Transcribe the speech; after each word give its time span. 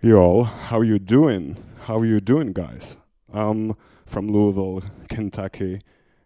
Yo, 0.00 0.44
how 0.44 0.80
you 0.80 0.96
doing? 1.00 1.56
How 1.86 2.02
you 2.02 2.20
doing, 2.20 2.52
guys? 2.52 2.96
I'm 3.32 3.74
from 4.06 4.28
Louisville, 4.30 4.84
Kentucky, 5.08 5.80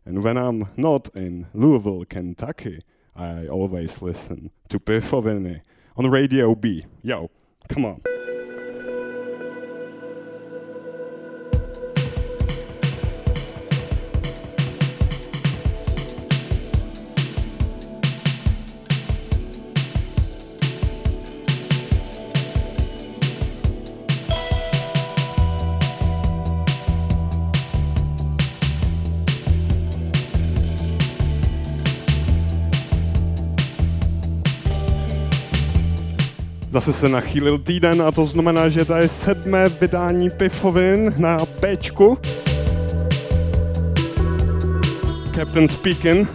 and 0.05 0.23
when 0.23 0.37
I'm 0.37 0.67
not 0.77 1.09
in 1.15 1.47
Louisville, 1.55 2.05
Kentucky, 2.05 2.83
I 3.17 3.47
always 3.47 4.03
listen 4.03 4.51
to 4.69 4.79
Pifoviny 4.79 5.63
on 5.97 6.11
Radio 6.11 6.55
B. 6.55 6.85
Yo, 7.03 7.31
come 7.71 7.87
on. 7.87 8.03
Zase 36.83 36.99
se 36.99 37.09
nachýlil 37.09 37.59
týden 37.59 38.03
a 38.03 38.11
to 38.11 38.25
znamená, 38.25 38.69
že 38.69 38.85
to 38.85 38.95
je 38.95 39.09
sedmé 39.09 39.69
vydání 39.69 40.31
Pifovin 40.31 41.15
na 41.19 41.39
Bčku. 41.61 42.19
Captain 45.35 45.69
Speaking. 45.69 46.29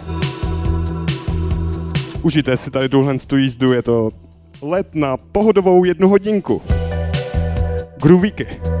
Užijte 2.22 2.56
si 2.56 2.70
tady 2.70 2.88
tuhle 2.88 3.18
tu 3.18 3.36
jízdu, 3.36 3.72
je 3.72 3.82
to 3.82 4.10
let 4.62 4.94
na 4.94 5.16
pohodovou 5.16 5.84
jednu 5.84 6.08
hodinku. 6.08 6.62
Groovíky. 8.02 8.77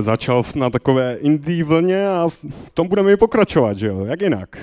začal 0.00 0.42
na 0.54 0.70
takové 0.70 1.16
indie 1.20 1.64
vlně 1.64 2.08
a 2.08 2.28
v 2.28 2.70
tom 2.74 2.88
budeme 2.88 3.12
i 3.12 3.16
pokračovat, 3.16 3.78
že 3.78 3.86
jo, 3.86 4.04
jak 4.04 4.20
jinak. 4.20 4.56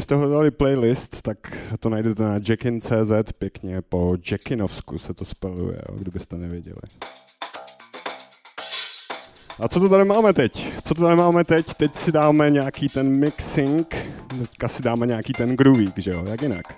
Vy 0.00 0.04
jste 0.04 0.14
hledali 0.14 0.50
playlist, 0.50 1.22
tak 1.22 1.56
to 1.80 1.88
najdete 1.88 2.22
na 2.22 2.40
jackin.cz, 2.48 3.32
pěkně 3.38 3.82
po 3.82 4.16
jackinovsku 4.30 4.98
se 4.98 5.14
to 5.14 5.24
speluje, 5.24 5.82
kdybyste 5.98 6.36
nevěděli. 6.36 6.80
A 9.58 9.68
co 9.68 9.80
to 9.80 9.88
tady 9.88 10.04
máme 10.04 10.32
teď? 10.32 10.72
Co 10.84 10.94
to 10.94 11.02
tady 11.02 11.16
máme 11.16 11.44
teď? 11.44 11.74
Teď 11.74 11.96
si 11.96 12.12
dáme 12.12 12.50
nějaký 12.50 12.88
ten 12.88 13.08
mixing, 13.08 13.96
teďka 14.38 14.68
si 14.68 14.82
dáme 14.82 15.06
nějaký 15.06 15.32
ten 15.32 15.56
groovík, 15.56 15.98
že 15.98 16.10
jo, 16.10 16.24
jak 16.28 16.42
jinak. 16.42 16.74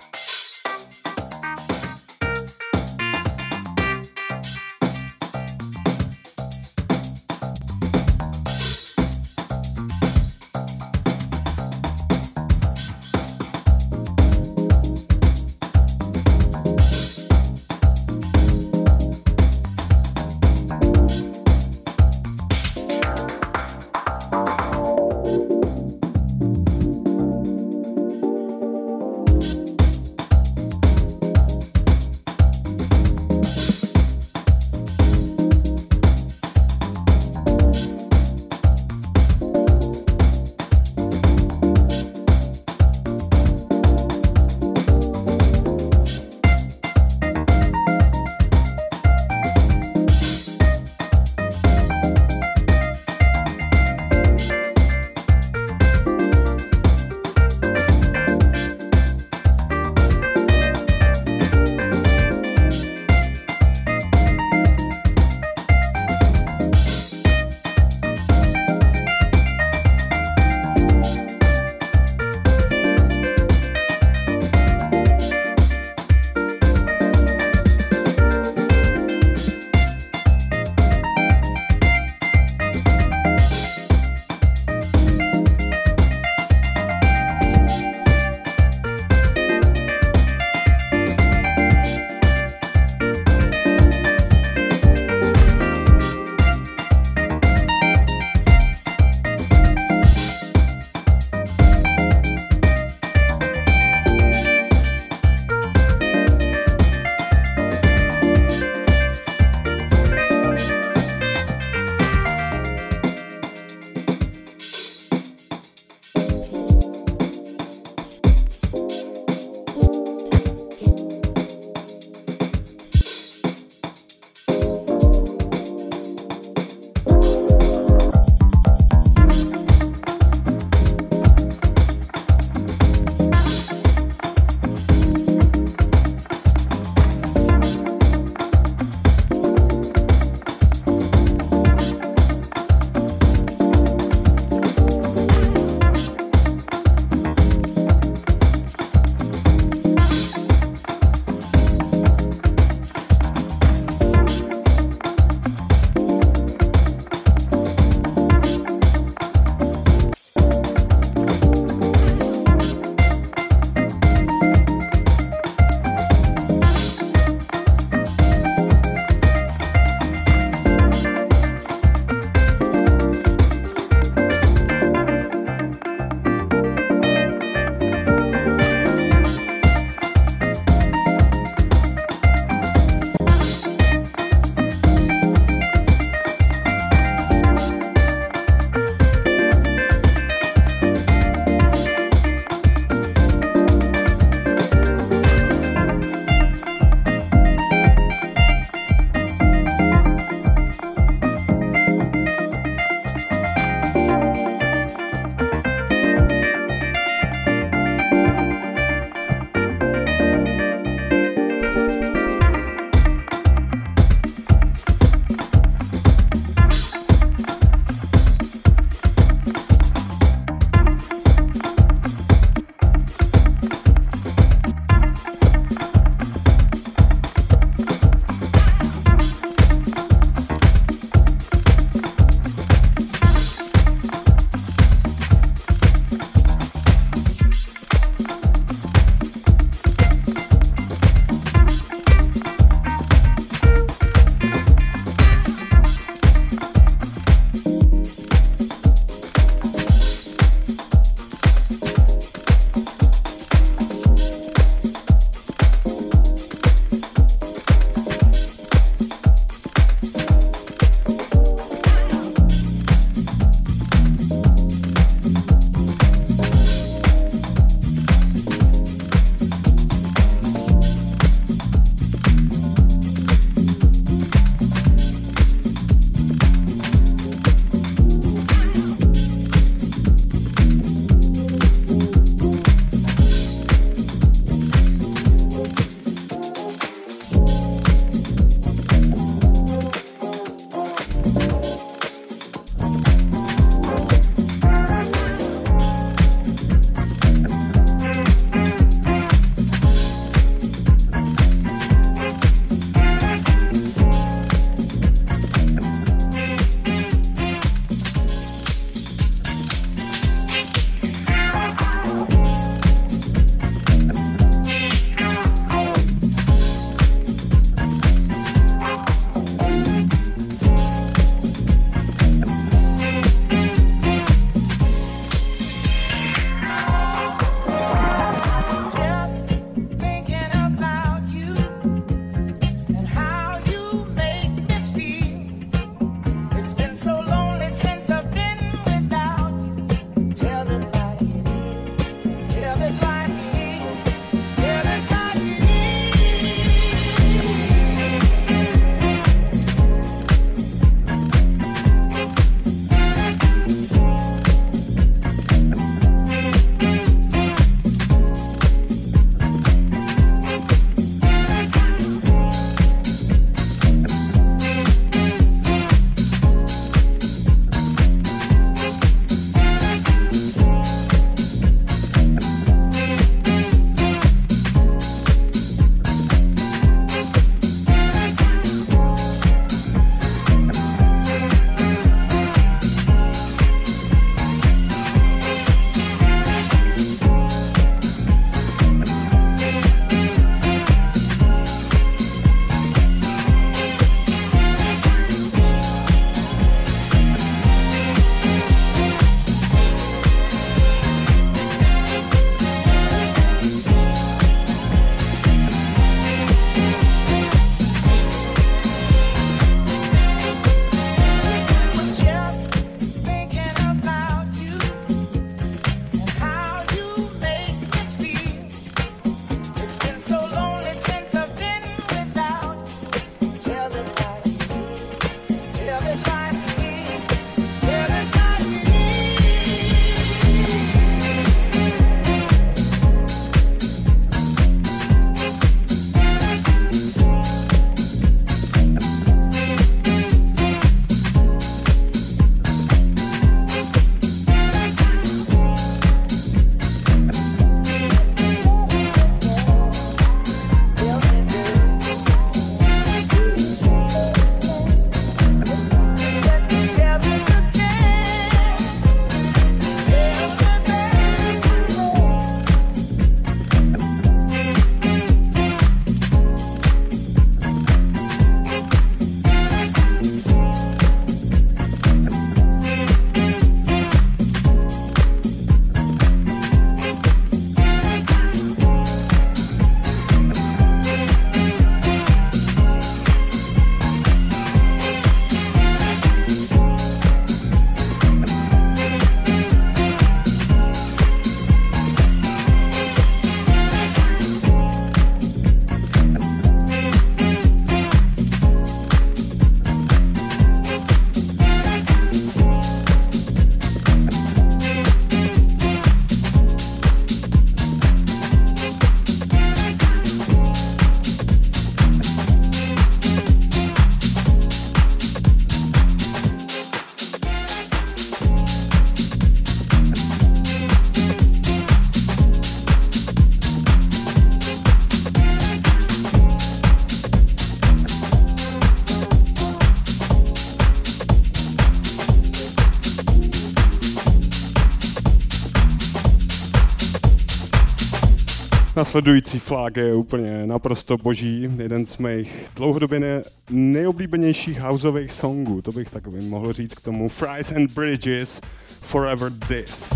Nasledující 539.13 539.59
flag 539.59 539.97
je 539.97 540.15
úplně 540.15 540.65
naprosto 540.65 541.17
boží, 541.17 541.69
jeden 541.77 542.05
z 542.05 542.17
mých 542.17 542.65
dlouhodobě 542.75 543.19
ne, 543.19 543.43
nejoblíbenějších 543.69 544.79
houseových 544.79 545.31
songů, 545.31 545.81
to 545.81 545.91
bych 545.91 546.09
takový 546.09 546.49
mohl 546.49 546.73
říct 546.73 546.93
k 546.93 547.01
tomu. 547.01 547.29
Fries 547.29 547.71
and 547.71 547.91
Bridges, 547.91 548.61
Forever 549.01 549.51
This. 549.67 550.13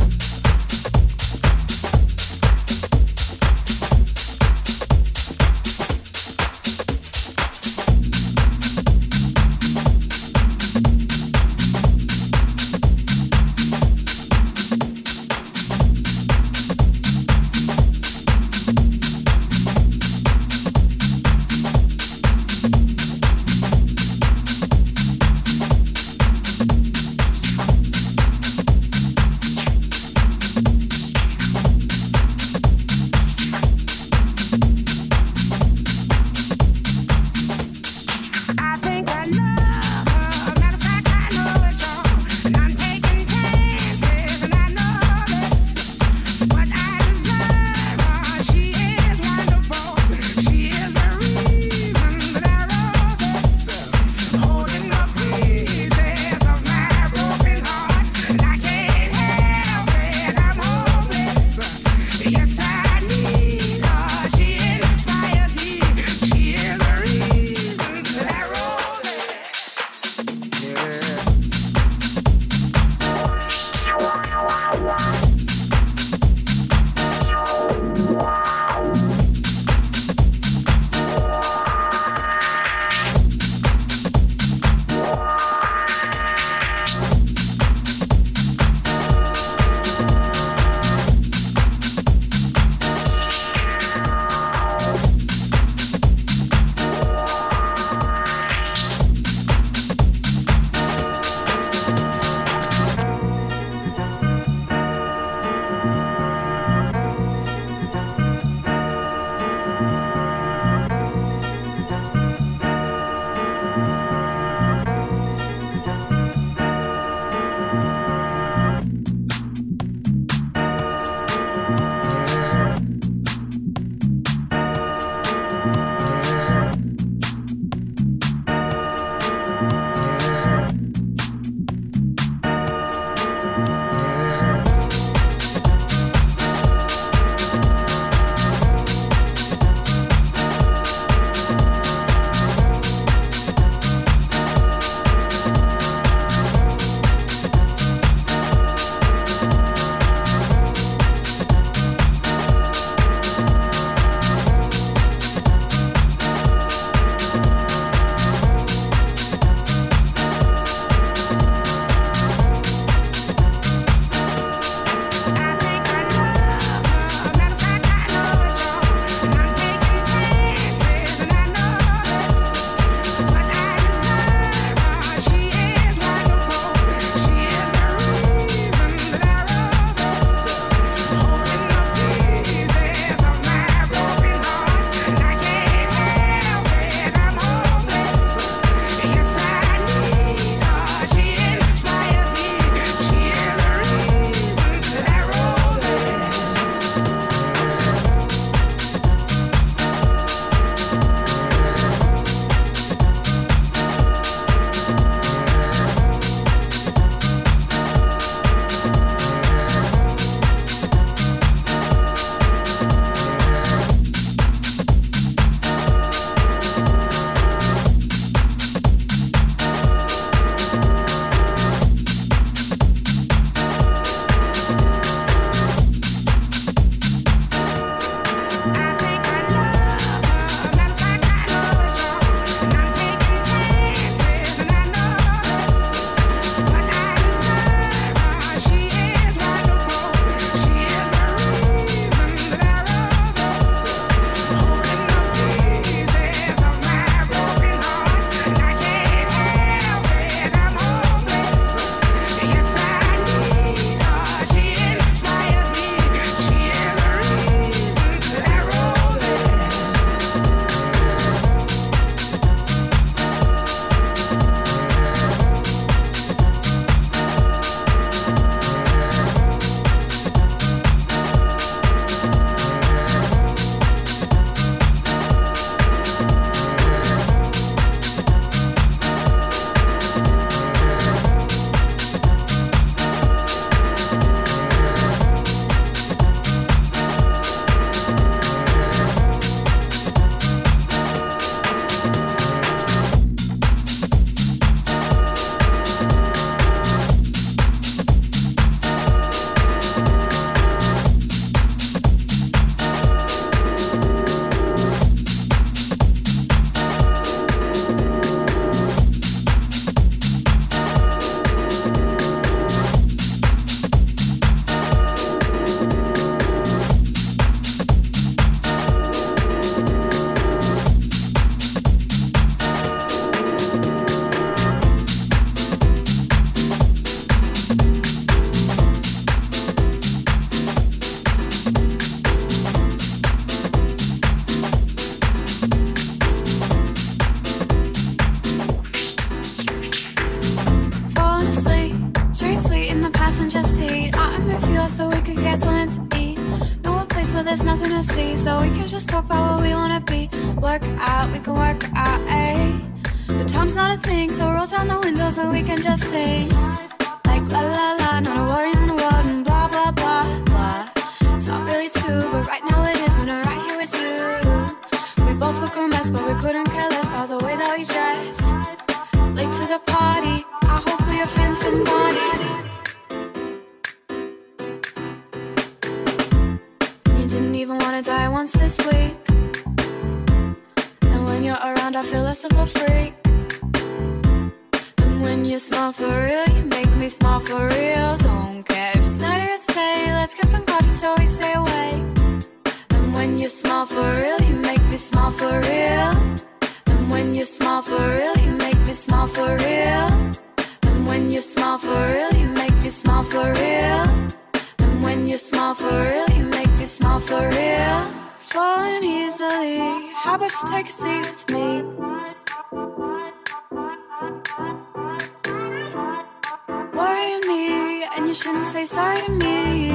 you 418.28 418.34
shouldn't 418.34 418.66
say 418.66 418.84
sorry 418.84 419.22
to 419.22 419.32
me. 419.32 419.90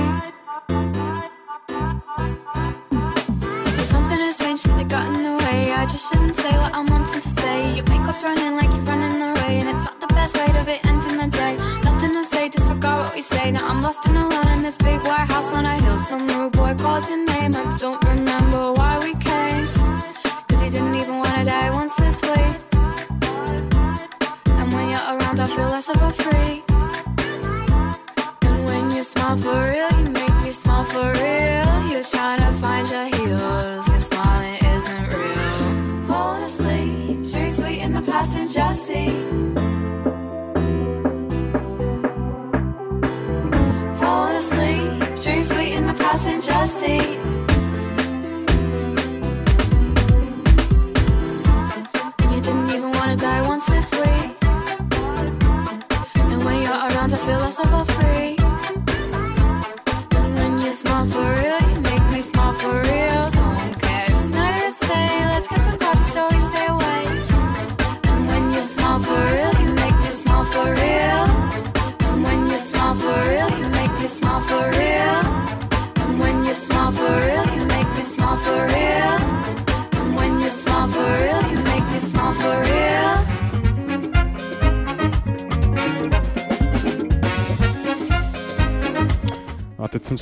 So 3.76 3.82
something 3.92 4.20
has 4.26 4.38
changed 4.38 4.62
since 4.62 4.74
they 4.74 4.84
got 4.84 5.14
in 5.14 5.22
the 5.22 5.36
way. 5.44 5.70
I 5.70 5.84
just 5.84 6.08
shouldn't 6.08 6.36
say 6.36 6.52
what 6.56 6.74
I'm 6.74 6.86
wanting 6.86 7.20
to 7.20 7.28
say. 7.28 7.74
Your 7.76 7.84
makeup's 7.84 8.22
running 8.24 8.56
like 8.56 8.70
you're 8.70 8.84
running 8.84 9.20
away, 9.20 9.60
and 9.60 9.68
it's 9.68 9.84
not 9.84 10.00
the 10.00 10.06
best 10.06 10.34
way 10.38 10.46
to 10.46 10.64
be 10.64 10.76
ending 10.88 11.18
the 11.18 11.28
day. 11.28 11.56
Nothing 11.84 12.12
to 12.14 12.24
say, 12.24 12.48
disregard 12.48 13.06
what 13.06 13.14
we 13.14 13.20
say. 13.20 13.50
Now 13.50 13.68
I'm 13.68 13.82
lost 13.82 14.06
and 14.06 14.16
alone 14.16 14.48
in 14.48 14.62
this 14.62 14.78
big 14.78 15.00
white 15.02 15.28
house 15.30 15.52
on 15.52 15.66
a 15.66 15.74
hill. 15.82 15.98
Some 15.98 16.26
rude 16.26 16.52
boy 16.52 16.74
calls 16.74 17.10
your 17.10 17.18
name, 17.18 17.54
I 17.54 17.76
don't 17.76 18.02
remember 18.02 18.72
why. 18.72 18.81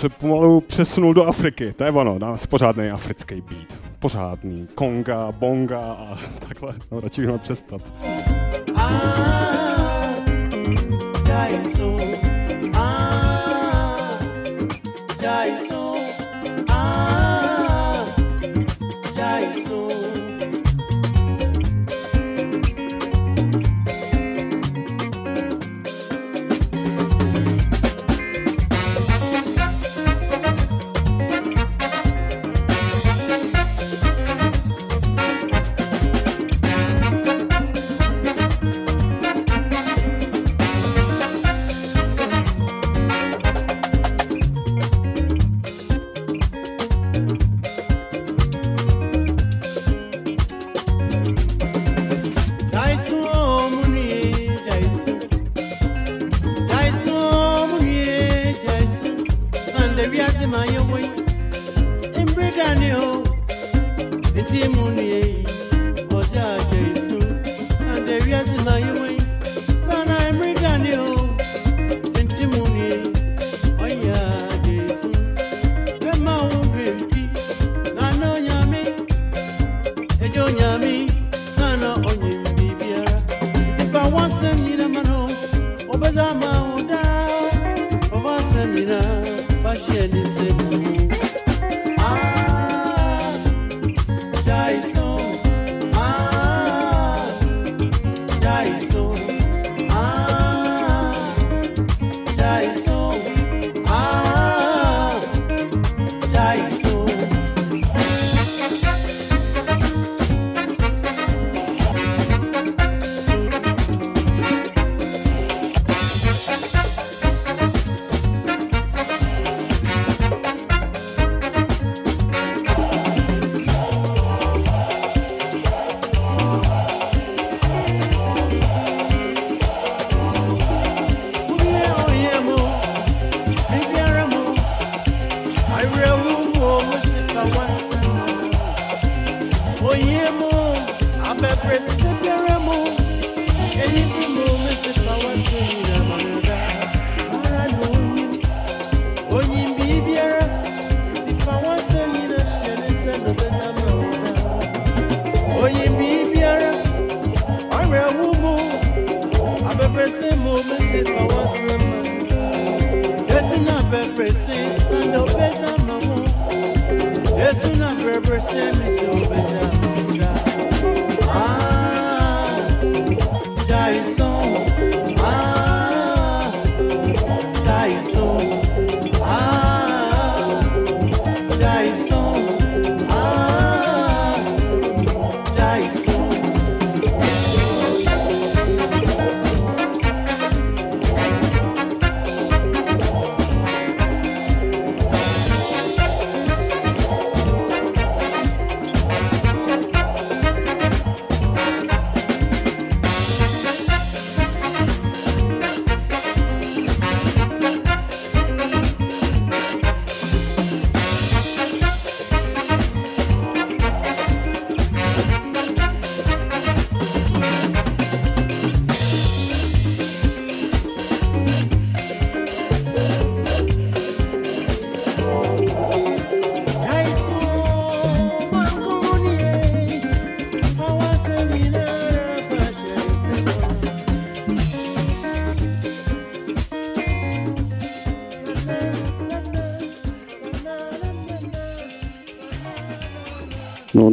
se 0.00 0.08
pomalu 0.08 0.60
přesunul 0.60 1.14
do 1.14 1.26
Afriky. 1.26 1.72
To 1.72 1.84
je 1.84 1.90
ono, 1.90 2.18
dáme 2.18 2.38
pořádný 2.48 2.90
africký 2.90 3.40
beat. 3.40 3.78
Pořádný. 3.98 4.68
Konga, 4.74 5.32
bonga 5.32 5.80
a 5.80 6.18
takhle. 6.48 6.74
No, 6.90 7.00
radši 7.00 7.26
bych 7.26 7.40
přestat. 7.40 7.82
Ah, 8.76 9.30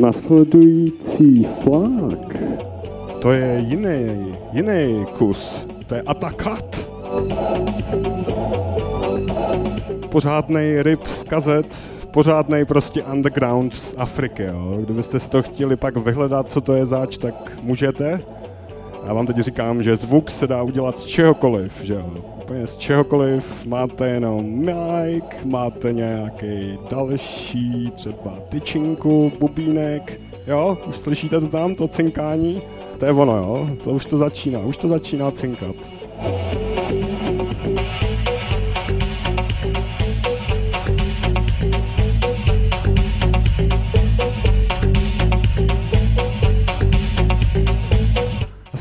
nasledující 0.08 1.48
flak. 1.64 2.38
To 3.22 3.32
je 3.32 3.66
jiný, 3.68 4.36
jiný 4.54 5.06
kus. 5.18 5.68
To 5.88 5.96
je 5.96 6.02
Atakat. 6.02 6.90
Pořádný 10.10 10.82
ryb 10.82 11.08
z 11.08 11.24
kazet, 11.24 11.76
pořádný 12.12 12.66
prostě 12.66 13.04
underground 13.04 13.74
z 13.74 13.96
Afriky. 13.98 14.44
Jo. 14.44 14.78
Kdybyste 14.84 15.20
si 15.20 15.30
to 15.30 15.44
chtěli 15.44 15.76
pak 15.76 15.98
vyhledat, 15.98 16.52
co 16.52 16.62
to 16.62 16.74
je 16.74 16.86
zač, 16.86 17.18
tak 17.18 17.52
můžete. 17.62 18.22
Já 19.08 19.14
vám 19.14 19.28
teď 19.28 19.38
říkám, 19.38 19.84
že 19.84 19.96
zvuk 19.96 20.30
se 20.30 20.48
dá 20.48 20.64
udělat 20.64 21.00
z 21.00 21.04
čehokoliv, 21.04 21.82
že 21.84 21.94
jo. 21.94 22.37
Úplně 22.48 22.68
z 22.68 22.76
čehokoliv. 22.76 23.66
Máte 23.66 24.10
jenom 24.10 24.46
mic, 24.46 25.24
máte 25.46 25.94
nějaký 25.94 26.80
další 26.90 27.92
třeba 27.96 28.34
tyčinku, 28.50 29.32
bubínek. 29.40 30.22
Jo, 30.48 30.78
už 30.88 30.96
slyšíte 30.98 31.40
to 31.40 31.48
tam, 31.48 31.76
to 31.76 31.88
cinkání? 31.88 32.62
To 33.00 33.06
je 33.06 33.12
ono, 33.12 33.38
jo. 33.38 33.70
To 33.84 33.92
už 33.92 34.06
to 34.06 34.18
začíná, 34.18 34.60
už 34.60 34.78
to 34.78 34.88
začíná 34.88 35.32
cinkat. 35.32 35.76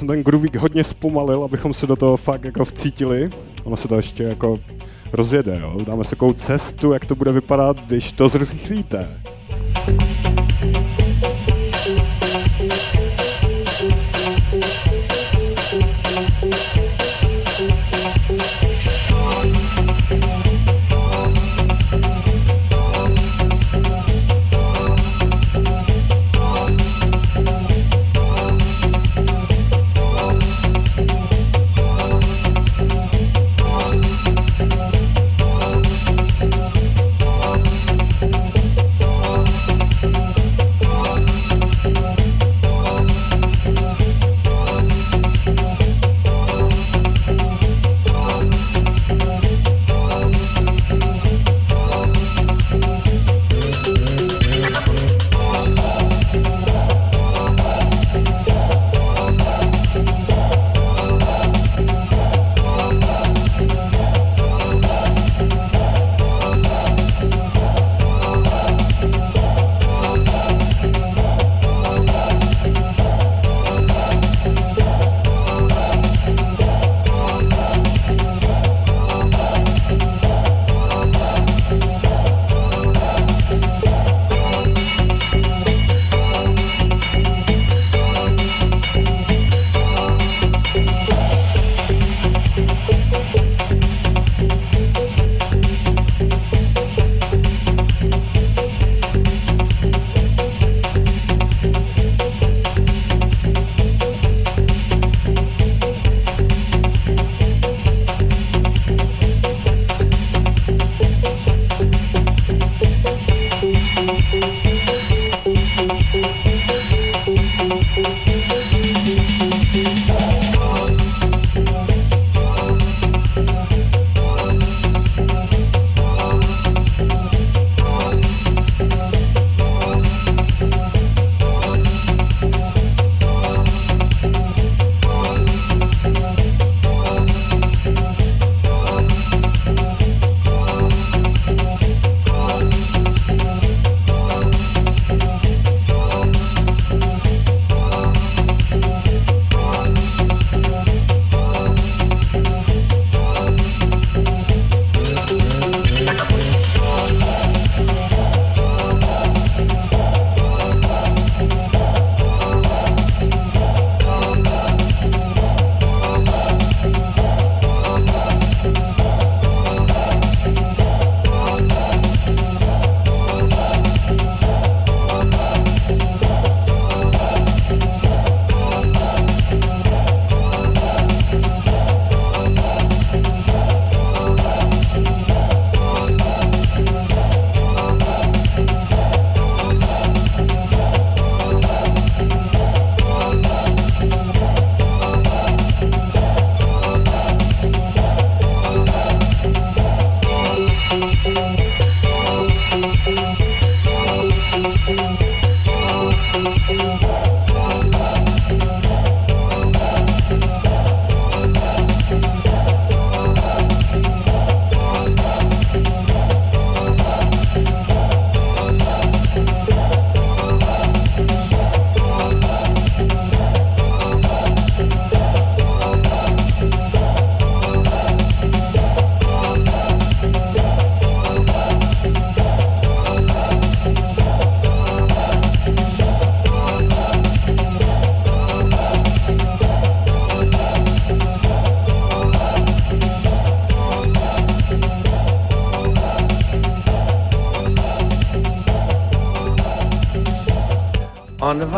Jsem 0.06 0.16
ten 0.16 0.24
groovík 0.24 0.56
hodně 0.56 0.84
zpomalil, 0.84 1.44
abychom 1.44 1.74
se 1.74 1.86
do 1.86 1.96
toho 1.96 2.16
fakt 2.16 2.44
jako 2.44 2.64
vcítili. 2.64 3.30
Ono 3.64 3.76
se 3.76 3.88
to 3.88 3.96
ještě 3.96 4.22
jako 4.22 4.58
rozjede, 5.12 5.58
jo. 5.60 5.76
Dáme 5.86 6.04
si 6.04 6.10
takovou 6.10 6.32
cestu, 6.32 6.92
jak 6.92 7.04
to 7.04 7.14
bude 7.14 7.32
vypadat, 7.32 7.86
když 7.86 8.12
to 8.12 8.28
zrychlíte. 8.28 9.08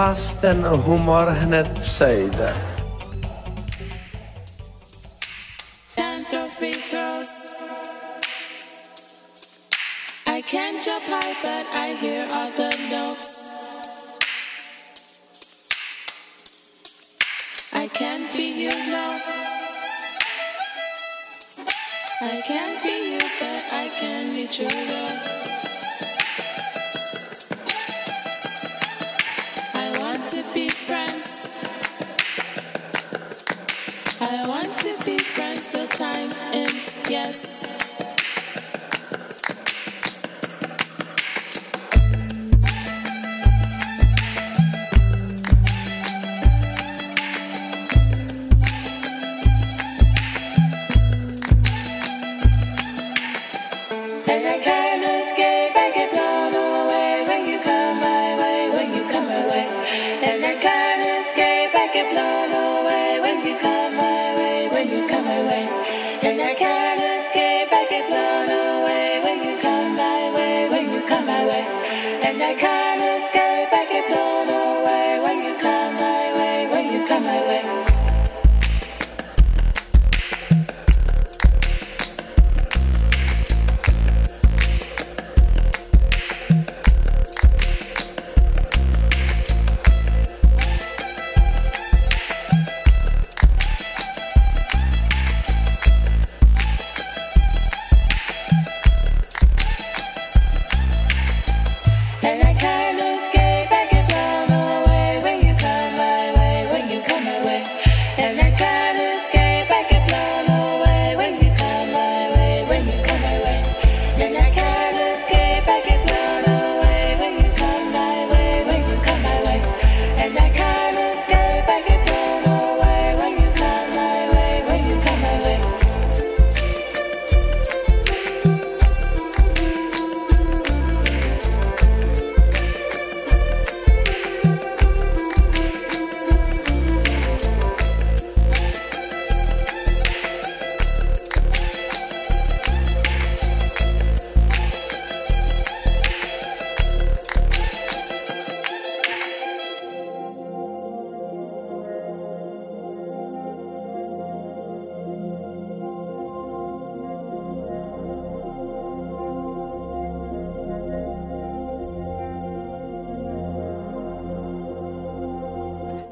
vás 0.09 0.35
ten 0.35 0.67
humor 0.67 1.29
hned 1.29 1.79
přejde. 1.79 2.78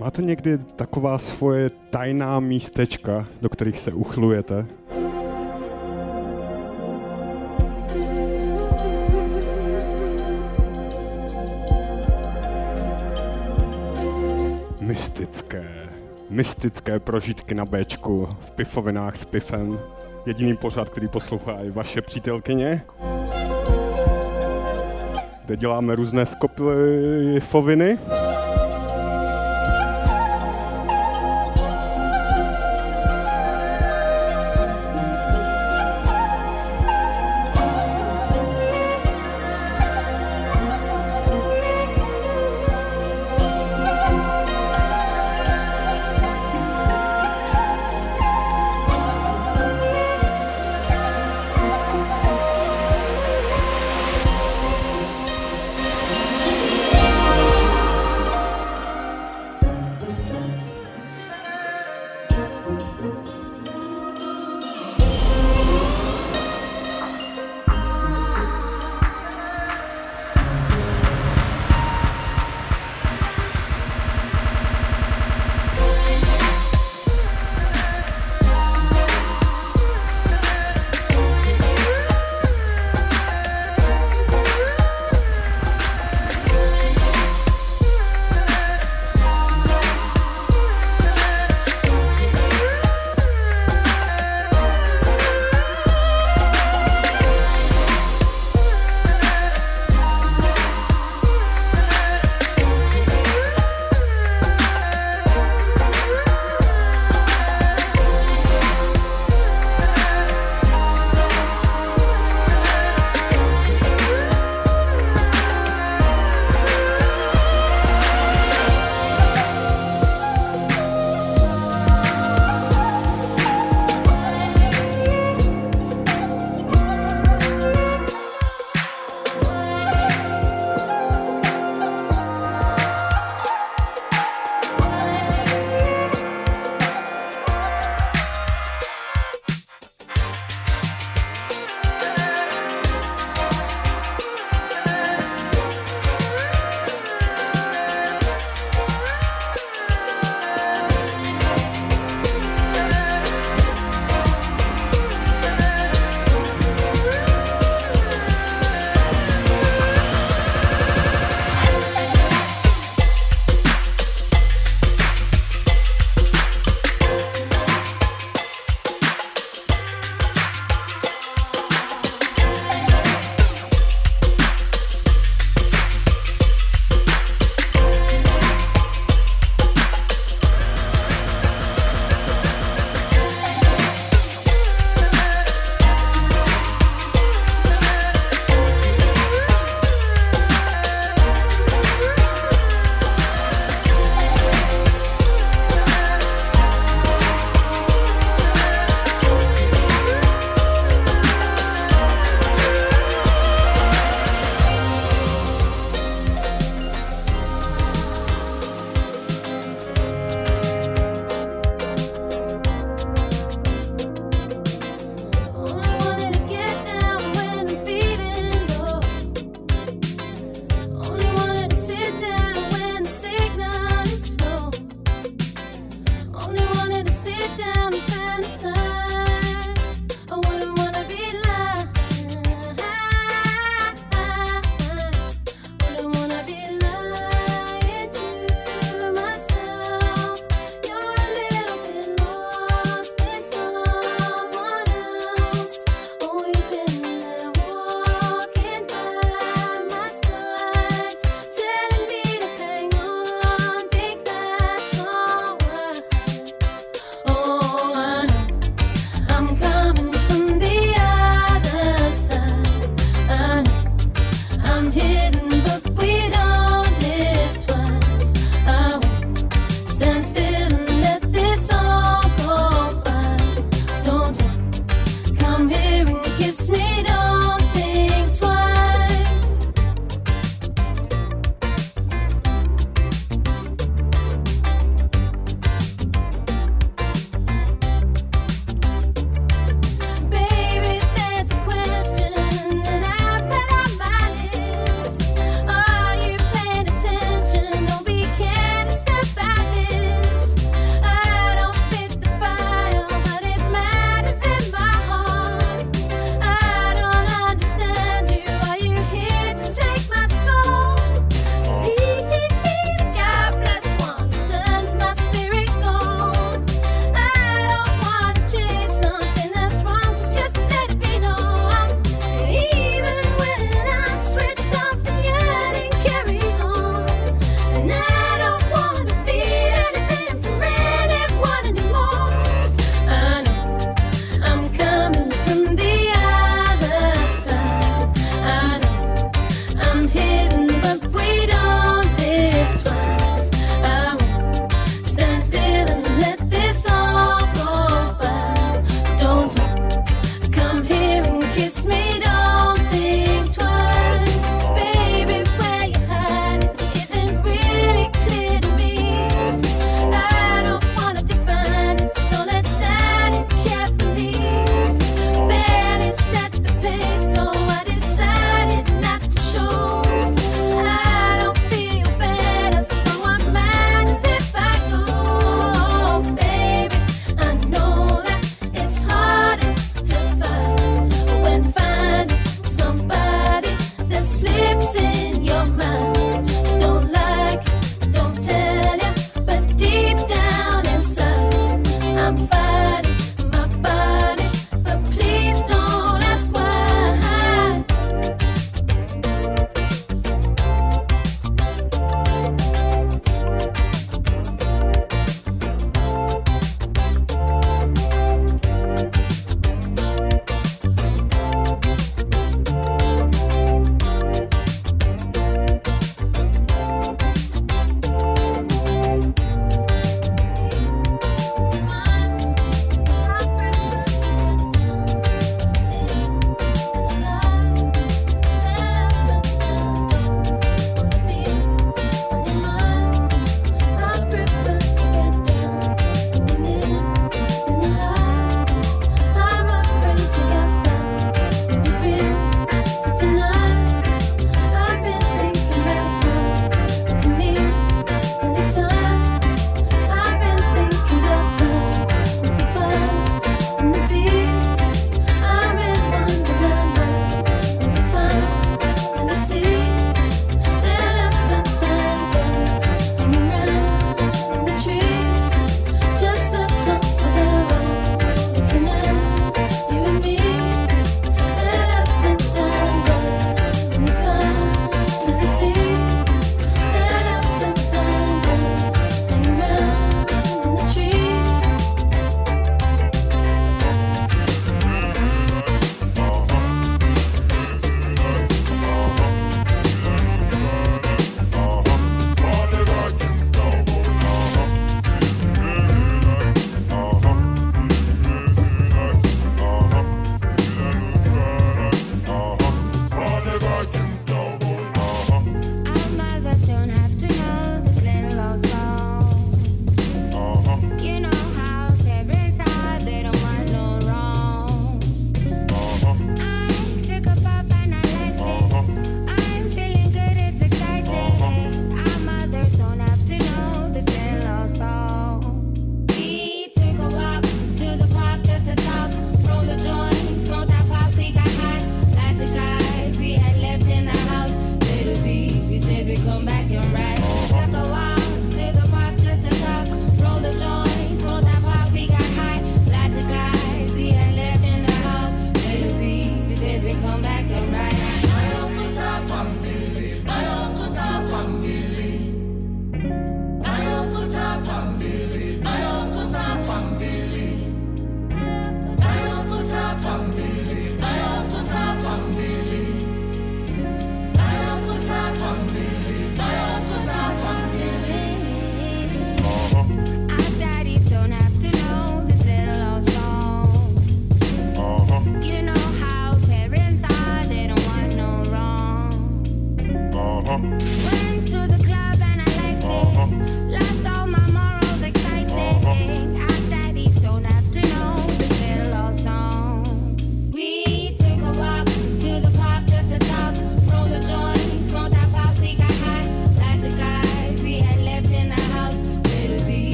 Máte 0.00 0.22
někdy 0.22 0.58
taková 0.58 1.18
svoje 1.18 1.70
tajná 1.90 2.40
místečka, 2.40 3.26
do 3.40 3.48
kterých 3.48 3.78
se 3.78 3.92
uchlujete? 3.92 4.66
Mystické, 14.80 15.64
mystické 16.30 16.98
prožitky 16.98 17.54
na 17.54 17.64
Bčku, 17.64 18.28
v 18.40 18.50
pifovinách 18.50 19.16
s 19.16 19.24
pifem. 19.24 19.78
Jediný 20.26 20.56
pořad, 20.56 20.88
který 20.88 21.08
poslouchá 21.08 21.52
i 21.52 21.70
vaše 21.70 22.02
přítelkyně 22.02 22.82
kde 25.50 25.56
děláme 25.56 25.94
různé 25.94 26.26
skopy 26.26 26.62
foviny. 27.40 27.98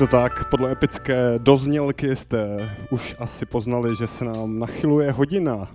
to 0.00 0.06
tak, 0.06 0.48
podle 0.48 0.72
epické 0.72 1.34
doznělky 1.38 2.16
jste 2.16 2.70
už 2.90 3.16
asi 3.18 3.46
poznali, 3.46 3.96
že 3.96 4.06
se 4.06 4.24
nám 4.24 4.58
nachyluje 4.58 5.12
hodina, 5.12 5.68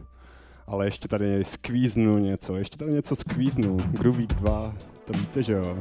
ale 0.67 0.87
ještě 0.87 1.07
tady 1.07 1.43
skvíznu 1.43 2.17
něco, 2.17 2.55
ještě 2.55 2.77
tady 2.77 2.91
něco 2.91 3.15
skvíznu, 3.15 3.77
Groovy 3.77 4.27
2, 4.27 4.73
to 5.05 5.13
víte, 5.13 5.43
že 5.43 5.53
jo. 5.53 5.77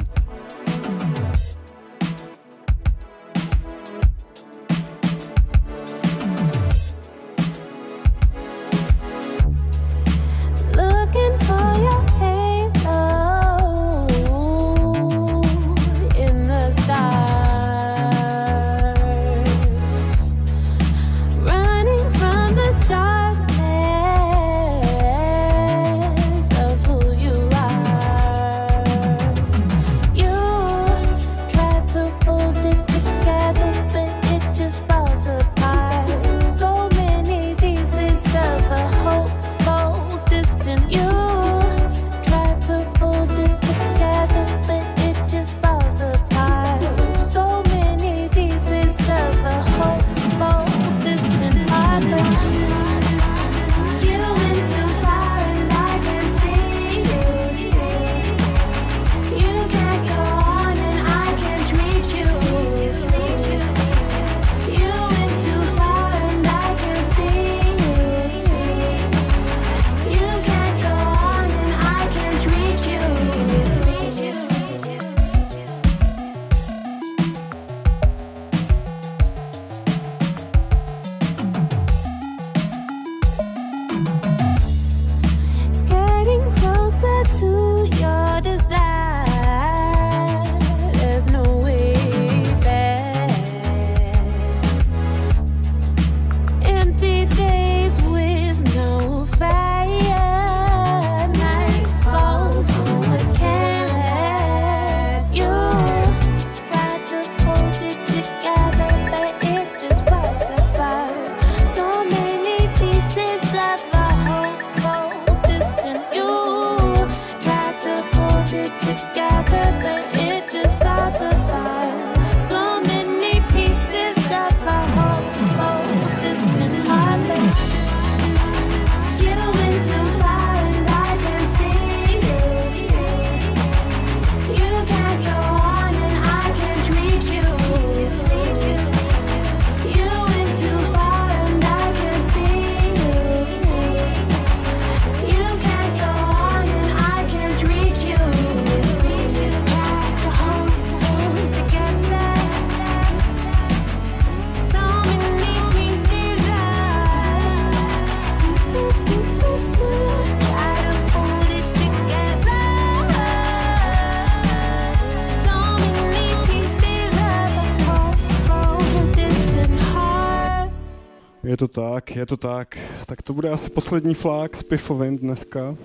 Je 171.55 171.59
to 171.59 171.68
tak, 171.68 172.16
je 172.16 172.26
to 172.26 172.36
tak. 172.36 172.78
Tak 173.07 173.22
to 173.22 173.32
bude 173.32 173.50
asi 173.50 173.70
poslední 173.70 174.14
flák 174.14 174.57
s 174.57 174.62
pifovým 174.62 175.18
dneska. 175.18 175.76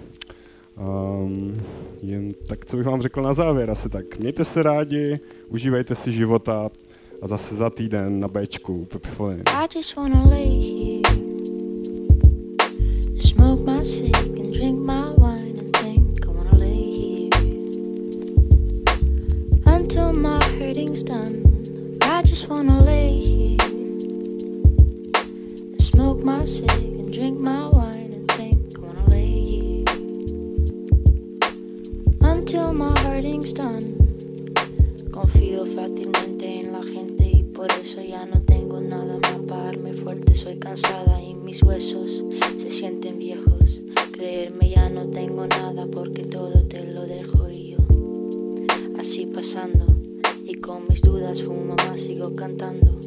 Um, 0.78 1.62
jen 2.02 2.34
tak, 2.48 2.66
co 2.66 2.78
bych 2.78 2.86
vám 2.86 3.02
řekl 3.02 3.22
na 3.22 3.34
závěr 3.34 3.70
asi 3.70 3.90
tak. 3.90 4.20
Mějte 4.20 4.46
se 4.46 4.64
rádi, 4.64 5.20
užívejte 5.48 5.96
si 5.96 6.12
života 6.12 6.70
a 7.22 7.28
zase 7.28 7.56
za 7.56 7.70
týden 7.70 8.20
na 8.20 8.28
Bčku 8.28 8.88
pifovým. 9.02 9.44
I 9.48 9.68
until 19.66 20.14
my 20.14 20.40
hurting's 20.58 21.04
done. 21.04 21.44
I 22.02 22.22
just 22.24 22.48
wanna 22.48 22.82
lay 22.82 23.22
here 23.22 23.69
smoke 26.20 26.38
my 26.38 26.44
cig 26.44 26.70
and 26.72 27.14
drink 27.14 27.40
my 27.40 27.68
wine 27.68 28.12
and 28.14 28.32
think 28.32 28.78
I 28.78 28.82
wanna 28.82 29.10
lay 29.10 29.32
here 29.52 29.86
until 32.22 32.74
my 32.74 32.98
hurting's 33.00 33.54
done. 33.54 33.96
Confío 35.12 35.66
fácilmente 35.66 36.60
en 36.60 36.72
la 36.74 36.84
gente 36.84 37.26
y 37.26 37.44
por 37.44 37.72
eso 37.72 38.02
ya 38.02 38.26
no 38.26 38.42
tengo 38.42 38.80
nada 38.82 39.18
más 39.20 39.38
para 39.48 39.64
darme 39.66 39.94
fuerte. 39.94 40.36
Soy 40.36 40.58
cansada 40.58 41.22
y 41.22 41.36
mis 41.36 41.62
huesos 41.64 42.26
se 42.58 42.72
sienten 42.72 43.20
viejos. 43.20 43.82
Creerme 44.12 44.70
ya 44.70 44.90
no 44.90 45.08
tengo 45.10 45.48
nada 45.48 45.86
porque 45.88 46.24
todo 46.24 46.64
te 46.68 46.86
lo 46.86 47.06
dejo 47.06 47.50
y 47.50 47.72
yo 47.72 47.78
así 48.98 49.26
pasando. 49.26 49.86
Y 50.44 50.56
con 50.56 50.88
mis 50.90 51.02
dudas 51.02 51.42
fumo 51.42 51.76
más, 51.76 52.00
sigo 52.00 52.36
cantando. 52.36 53.00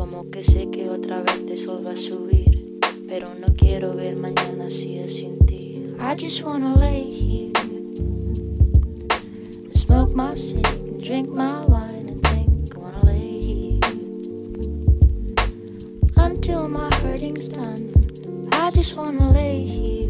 Como 0.00 0.30
que 0.30 0.42
sé 0.42 0.70
que 0.70 0.88
otra 0.88 1.20
vez 1.20 1.44
el 1.46 1.58
sol 1.58 1.86
va 1.86 1.92
a 1.92 1.96
subir. 1.96 2.80
Pero 3.06 3.34
no 3.38 3.48
quiero 3.54 3.94
ver 3.94 4.16
mañana 4.16 4.68
así 4.68 4.98
es 4.98 5.16
sin 5.16 5.38
ti. 5.44 5.94
I 6.00 6.14
just 6.16 6.42
wanna 6.42 6.74
lay 6.74 7.04
here 7.04 7.52
and 7.60 7.98
smoke 9.74 10.14
my 10.14 10.34
cig 10.34 10.66
and 10.66 10.98
drink 11.04 11.28
my 11.28 11.66
wine 11.66 12.08
and 12.08 12.26
think 12.28 12.74
I 12.74 12.78
wanna 12.78 13.04
lay 13.04 13.42
here 13.42 13.78
until 16.16 16.66
my 16.66 16.88
hurting's 17.02 17.50
done. 17.50 17.92
I 18.52 18.70
just 18.70 18.96
wanna 18.96 19.30
lay 19.30 19.62
here 19.62 20.08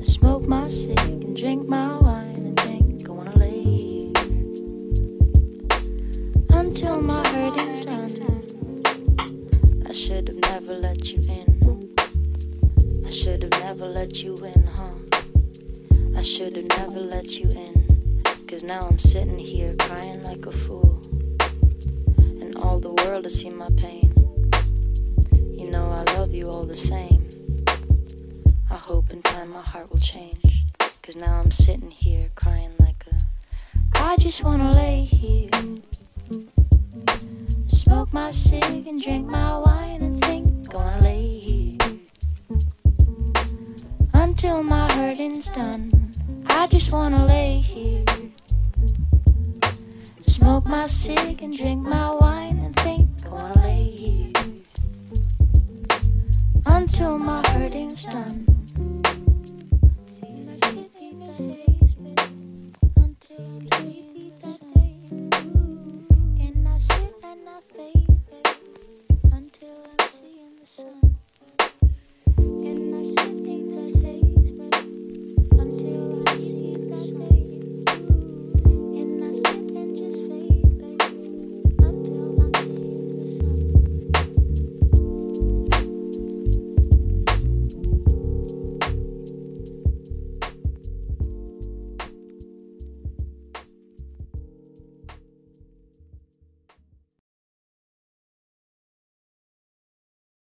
and 0.00 0.04
smoke 0.04 0.48
my 0.48 0.66
cig 0.66 0.98
and 0.98 1.36
drink 1.36 1.68
my 1.68 1.97
you 14.22 14.36
in, 14.36 14.64
huh? 14.64 14.90
I 16.16 16.22
should 16.22 16.56
have 16.56 16.66
never 16.78 17.00
let 17.00 17.38
you 17.38 17.48
in. 17.50 18.22
Cause 18.48 18.64
now 18.64 18.86
I'm 18.88 18.98
sitting 18.98 19.38
here 19.38 19.74
crying 19.78 20.22
like 20.24 20.46
a 20.46 20.52
fool. 20.52 20.87